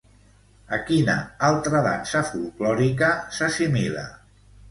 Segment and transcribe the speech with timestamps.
[0.75, 1.17] A quina
[1.49, 3.09] altra dansa folklòrica
[3.39, 4.07] s'assimila?